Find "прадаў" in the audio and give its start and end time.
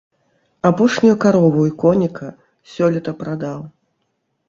3.25-3.65